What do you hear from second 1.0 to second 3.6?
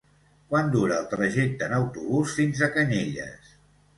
el trajecte en autobús fins a Canyelles?